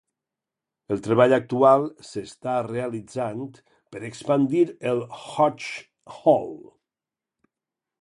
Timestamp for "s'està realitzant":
2.07-3.45